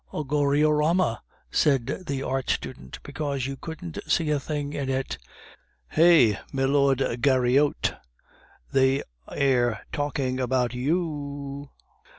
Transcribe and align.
"A 0.11 0.23
Goriorama," 0.23 1.19
said 1.51 2.05
the 2.07 2.23
art 2.23 2.49
student, 2.49 2.97
"because 3.03 3.45
you 3.45 3.55
couldn't 3.55 3.99
see 4.07 4.31
a 4.31 4.39
thing 4.39 4.73
in 4.73 4.89
it." 4.89 5.19
"Hey! 5.91 6.39
Milord 6.51 7.21
Gaoriotte, 7.21 7.93
they 8.71 9.03
air 9.31 9.85
talking 9.91 10.39
about 10.39 10.73
yoo 10.73 11.03
o 11.03 11.05
ou!" 11.07 11.69